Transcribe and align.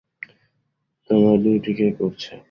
তোমার 1.09 1.35
ডিউটি 1.43 1.71
কে 1.77 1.87
করছে? 1.99 2.31